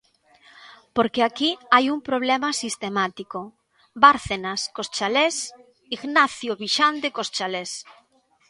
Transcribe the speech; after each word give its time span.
Porque 0.95 1.21
aquí 1.27 1.51
hai 1.75 1.85
un 1.95 1.99
problema 2.09 2.49
sistemático: 2.63 3.39
¡Bárcenas 4.03 4.61
cos 4.75 4.89
chalés!, 4.97 5.35
¡Ignacio 5.97 6.51
Vixande 6.61 7.09
cos 7.15 7.29
chalés! 7.37 7.71